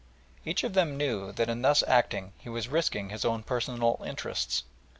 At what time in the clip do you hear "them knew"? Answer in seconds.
0.73-1.31